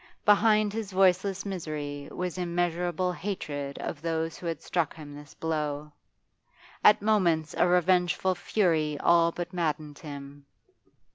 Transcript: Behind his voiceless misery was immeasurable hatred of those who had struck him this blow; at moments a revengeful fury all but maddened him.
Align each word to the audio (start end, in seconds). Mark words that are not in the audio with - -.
Behind 0.25 0.73
his 0.73 0.91
voiceless 0.91 1.45
misery 1.45 2.07
was 2.11 2.39
immeasurable 2.39 3.11
hatred 3.13 3.77
of 3.77 4.01
those 4.01 4.35
who 4.35 4.47
had 4.47 4.59
struck 4.63 4.95
him 4.95 5.13
this 5.13 5.35
blow; 5.35 5.91
at 6.83 7.03
moments 7.03 7.53
a 7.55 7.67
revengeful 7.67 8.33
fury 8.33 8.97
all 8.99 9.31
but 9.31 9.53
maddened 9.53 9.99
him. 9.99 10.47